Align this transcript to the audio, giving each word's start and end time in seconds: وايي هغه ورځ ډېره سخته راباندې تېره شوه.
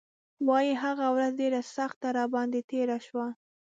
وايي 0.47 0.73
هغه 0.83 1.05
ورځ 1.15 1.31
ډېره 1.41 1.61
سخته 1.75 2.07
راباندې 2.17 2.61
تېره 2.71 2.97
شوه. 3.05 3.27